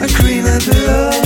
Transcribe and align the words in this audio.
agreement 0.00 0.66
below. 0.66 1.25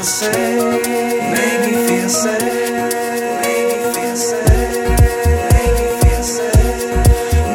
feel 0.00 0.06
safe. 0.06 0.32
Make 1.30 1.60
me 1.66 1.72
feel 1.86 2.08
safe. 2.08 2.42
Make 3.42 3.68
me 3.68 3.92
feel 3.92 4.16
safe. 6.22 6.70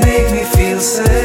Make 0.03 0.31
me 0.31 0.43
feel 0.55 0.79
safe. 0.79 1.24